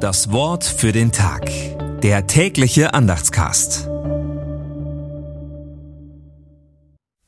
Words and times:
Das 0.00 0.32
Wort 0.32 0.64
für 0.64 0.92
den 0.92 1.12
Tag. 1.12 1.50
Der 2.00 2.26
tägliche 2.26 2.94
Andachtscast. 2.94 3.86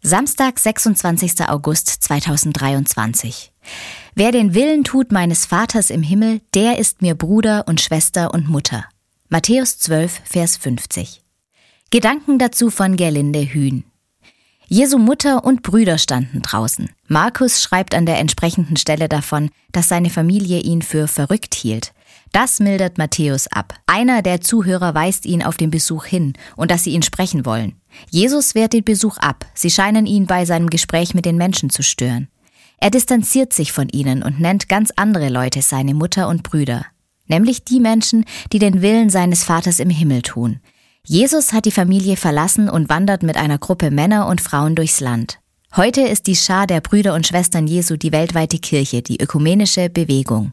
Samstag, 0.00 0.58
26. 0.58 1.50
August 1.50 1.88
2023. 2.02 3.52
Wer 4.14 4.32
den 4.32 4.54
Willen 4.54 4.84
tut 4.84 5.12
meines 5.12 5.44
Vaters 5.44 5.90
im 5.90 6.02
Himmel, 6.02 6.40
der 6.54 6.78
ist 6.78 7.02
mir 7.02 7.14
Bruder 7.14 7.68
und 7.68 7.82
Schwester 7.82 8.32
und 8.32 8.48
Mutter. 8.48 8.86
Matthäus 9.28 9.78
12, 9.78 10.22
Vers 10.24 10.56
50. 10.56 11.20
Gedanken 11.90 12.38
dazu 12.38 12.70
von 12.70 12.96
Gerlinde 12.96 13.52
Hühn. 13.52 13.84
Jesu 14.66 14.96
Mutter 14.96 15.44
und 15.44 15.60
Brüder 15.60 15.98
standen 15.98 16.40
draußen. 16.40 16.88
Markus 17.06 17.62
schreibt 17.62 17.94
an 17.94 18.06
der 18.06 18.18
entsprechenden 18.18 18.78
Stelle 18.78 19.10
davon, 19.10 19.50
dass 19.72 19.88
seine 19.88 20.08
Familie 20.08 20.60
ihn 20.60 20.80
für 20.80 21.06
verrückt 21.08 21.54
hielt. 21.54 21.92
Das 22.32 22.60
mildert 22.60 22.96
Matthäus 22.96 23.46
ab. 23.48 23.74
Einer 23.86 24.22
der 24.22 24.40
Zuhörer 24.40 24.94
weist 24.94 25.26
ihn 25.26 25.42
auf 25.42 25.58
den 25.58 25.70
Besuch 25.70 26.06
hin 26.06 26.32
und 26.56 26.70
dass 26.70 26.84
sie 26.84 26.92
ihn 26.92 27.02
sprechen 27.02 27.44
wollen. 27.44 27.74
Jesus 28.10 28.54
wehrt 28.54 28.72
den 28.72 28.84
Besuch 28.84 29.18
ab. 29.18 29.44
Sie 29.54 29.70
scheinen 29.70 30.06
ihn 30.06 30.26
bei 30.26 30.46
seinem 30.46 30.70
Gespräch 30.70 31.14
mit 31.14 31.26
den 31.26 31.36
Menschen 31.36 31.68
zu 31.68 31.82
stören. 31.82 32.28
Er 32.78 32.90
distanziert 32.90 33.52
sich 33.52 33.70
von 33.70 33.90
ihnen 33.90 34.22
und 34.22 34.40
nennt 34.40 34.68
ganz 34.68 34.90
andere 34.96 35.28
Leute 35.28 35.60
seine 35.60 35.94
Mutter 35.94 36.26
und 36.28 36.42
Brüder. 36.42 36.86
Nämlich 37.26 37.64
die 37.64 37.80
Menschen, 37.80 38.24
die 38.52 38.58
den 38.58 38.82
Willen 38.82 39.10
seines 39.10 39.44
Vaters 39.44 39.78
im 39.78 39.90
Himmel 39.90 40.22
tun. 40.22 40.60
Jesus 41.04 41.52
hat 41.52 41.66
die 41.66 41.70
Familie 41.70 42.16
verlassen 42.16 42.68
und 42.68 42.88
wandert 42.88 43.22
mit 43.22 43.36
einer 43.36 43.58
Gruppe 43.58 43.90
Männer 43.90 44.26
und 44.26 44.40
Frauen 44.40 44.74
durchs 44.74 45.00
Land. 45.00 45.38
Heute 45.76 46.00
ist 46.02 46.26
die 46.26 46.36
Schar 46.36 46.66
der 46.66 46.80
Brüder 46.80 47.14
und 47.14 47.26
Schwestern 47.26 47.66
Jesu 47.66 47.96
die 47.96 48.12
weltweite 48.12 48.58
Kirche, 48.58 49.02
die 49.02 49.20
ökumenische 49.20 49.88
Bewegung. 49.88 50.52